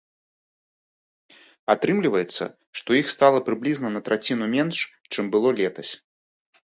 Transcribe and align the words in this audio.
Атрымліваецца, 1.73 2.43
што 2.81 2.89
іх 3.03 3.07
стала 3.17 3.39
прыблізна 3.51 3.87
на 3.99 4.05
траціну 4.09 4.45
менш, 4.55 4.77
чым 5.13 5.25
было 5.37 5.49
летась. 5.61 5.91